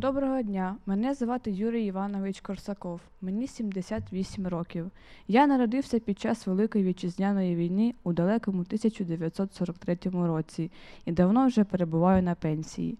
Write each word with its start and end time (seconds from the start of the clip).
Доброго 0.00 0.42
дня, 0.42 0.76
мене 0.86 1.14
звати 1.14 1.50
Юрій 1.50 1.84
Іванович 1.84 2.40
Корсаков, 2.40 3.00
мені 3.20 3.46
78 3.46 4.46
років. 4.46 4.90
Я 5.28 5.46
народився 5.46 5.98
під 5.98 6.18
час 6.18 6.46
Великої 6.46 6.84
вітчизняної 6.84 7.56
війни 7.56 7.94
у 8.04 8.12
далекому 8.12 8.60
1943 8.60 9.98
році 10.04 10.70
і 11.04 11.12
давно 11.12 11.46
вже 11.46 11.64
перебуваю 11.64 12.22
на 12.22 12.34
пенсії. 12.34 12.98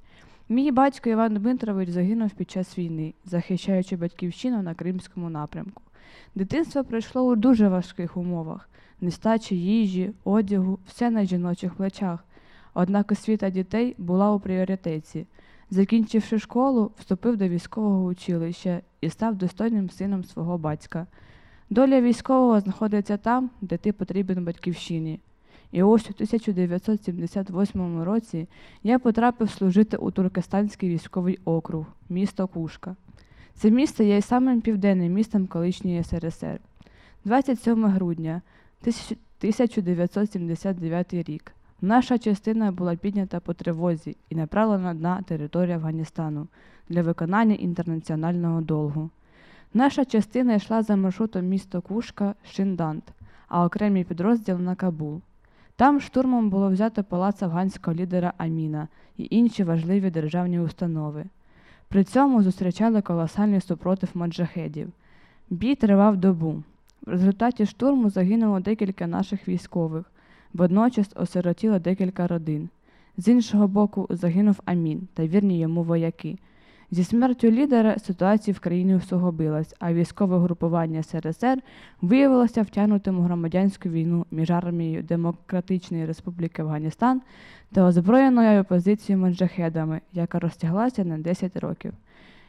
Мій 0.49 0.71
батько 0.71 1.11
Іван 1.11 1.35
Дмитрович 1.35 1.89
загинув 1.89 2.31
під 2.31 2.51
час 2.51 2.79
війни, 2.79 3.15
захищаючи 3.25 3.97
батьківщину 3.97 4.63
на 4.63 4.75
Кримському 4.75 5.31
напрямку. 5.31 5.83
Дитинство 6.35 6.85
пройшло 6.85 7.23
у 7.23 7.37
дуже 7.37 7.69
важких 7.69 8.17
умовах: 8.17 8.69
нестачі 9.01 9.57
їжі, 9.57 10.13
одягу, 10.25 10.79
все 10.87 11.11
на 11.11 11.25
жіночих 11.25 11.75
плечах. 11.75 12.25
Однак 12.75 13.13
освіта 13.13 13.51
дітей 13.51 13.95
була 13.99 14.33
у 14.33 14.41
пріоритеті. 14.41 15.27
Закінчивши 15.71 16.39
школу, 16.39 16.91
вступив 16.99 17.37
до 17.37 17.49
військового 17.49 18.05
училища 18.05 18.81
і 19.01 19.11
став 19.11 19.35
достойним 19.35 19.91
сином 19.91 20.25
свого 20.25 20.59
батька. 20.59 21.07
Доля 21.71 22.01
військового 22.01 22.61
знаходиться 22.61 23.17
там, 23.17 23.51
де 23.61 23.77
ти 23.77 23.93
потрібен 23.93 24.45
батьківщині. 24.45 25.21
І 25.73 25.83
ось 25.83 26.07
у 26.07 26.13
1978 26.13 28.03
році 28.03 28.49
я 28.83 28.99
потрапив 28.99 29.51
служити 29.51 29.97
у 29.97 30.11
Туркестанський 30.11 30.89
військовий 30.89 31.39
округ, 31.45 31.87
місто 32.09 32.47
Кушка. 32.47 32.97
Це 33.55 33.71
місто 33.71 34.03
є 34.03 34.23
самим 34.23 34.61
південним 34.61 35.13
містом 35.13 35.47
колишньої 35.47 36.05
СРСР. 36.05 36.61
27 37.25 37.85
грудня 37.85 38.43
1979 38.81 41.15
рік. 41.15 41.53
Наша 41.83 42.19
частина 42.19 42.73
була 42.73 42.97
піднята 42.97 43.41
по 43.41 43.55
тривозі 43.55 44.17
і 44.31 44.35
направлена 44.35 44.95
на 44.95 45.23
територію 45.23 45.77
Афганістану 45.77 46.47
для 46.89 47.03
виконання 47.03 47.55
інтернаціонального 47.55 48.61
долгу. 48.61 49.11
Наша 49.75 50.05
частина 50.05 50.55
йшла 50.55 50.83
за 50.83 50.97
маршрутом 50.97 51.47
місто 51.47 51.81
Кушка 51.81 52.35
Шиндант, 52.45 53.05
а 53.49 53.65
окремий 53.65 54.05
підрозділ 54.05 54.59
на 54.59 54.75
Кабул. 54.75 55.21
Там 55.77 56.01
штурмом 56.01 56.51
було 56.51 56.71
взято 56.71 57.05
палац 57.05 57.43
афганського 57.43 57.97
лідера 57.97 58.33
Аміна 58.37 58.89
і 59.17 59.27
інші 59.31 59.65
важливі 59.65 60.11
державні 60.11 60.61
установи. 60.61 61.25
При 61.89 62.05
цьому 62.05 62.43
зустрічали 62.43 63.03
колосальний 63.03 63.61
супротив 63.61 64.09
маджахедів. 64.15 64.89
Бій 65.51 65.75
тривав 65.75 66.17
добу. 66.17 66.63
В 67.07 67.11
результаті 67.11 67.67
штурму 67.67 68.11
загинуло 68.11 68.61
декілька 68.61 69.07
наших 69.07 69.49
військових. 69.49 70.05
Водночас 70.55 71.11
осиротіло 71.17 71.79
декілька 71.79 72.27
родин. 72.27 72.69
З 73.17 73.29
іншого 73.29 73.69
боку, 73.69 74.07
загинув 74.11 74.61
Амін 74.65 75.09
та 75.15 75.27
вірні 75.27 75.59
йому 75.59 75.83
вояки. 75.83 76.39
Зі 76.93 77.05
смертю 77.05 77.51
лідера 77.51 77.99
ситуація 77.99 78.55
в 78.55 78.61
країні 78.61 78.97
усугубилась, 78.97 79.75
а 79.79 79.93
військове 79.93 80.39
групування 80.39 81.03
СРСР 81.03 81.59
виявилося 82.01 82.63
втягнутим 82.63 83.19
у 83.19 83.23
громадянську 83.23 83.89
війну 83.89 84.27
між 84.31 84.51
армією 84.51 85.03
Демократичної 85.03 86.07
Республіки 86.07 86.63
Афганістан 86.63 87.23
та 87.73 87.85
озброєною 87.85 88.61
опозицією 88.61 89.23
маджахедами, 89.23 90.01
яка 90.13 90.39
розтяглася 90.39 91.05
на 91.05 91.19
10 91.19 91.57
років. 91.57 91.93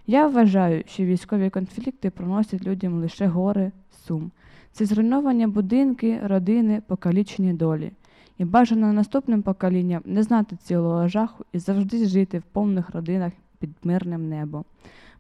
Я 0.07 0.27
вважаю, 0.27 0.83
що 0.87 1.05
військові 1.05 1.49
конфлікти 1.49 2.09
приносять 2.09 2.65
людям 2.65 2.99
лише 2.99 3.27
гори, 3.27 3.71
сум. 4.07 4.31
Це 4.71 4.85
зруйновані 4.85 5.47
будинки, 5.47 6.19
родини, 6.23 6.81
покалічені 6.87 7.53
долі. 7.53 7.91
І 8.37 8.45
бажано 8.45 8.93
наступним 8.93 9.41
поколінням 9.41 10.01
не 10.05 10.23
знати 10.23 10.57
цілого 10.63 11.07
жаху 11.07 11.45
і 11.53 11.59
завжди 11.59 12.05
жити 12.05 12.39
в 12.39 12.43
повних 12.43 12.89
родинах 12.89 13.33
під 13.59 13.69
мирним 13.83 14.29
небом. 14.29 14.65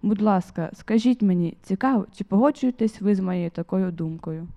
Будь 0.01 0.21
ласка, 0.21 0.69
скажіть 0.73 1.21
мені, 1.21 1.57
цікаво, 1.61 2.05
чи 2.15 2.23
погоджуєтесь 2.23 3.01
ви 3.01 3.15
з 3.15 3.19
моєю 3.19 3.49
такою 3.49 3.91
думкою? 3.91 4.47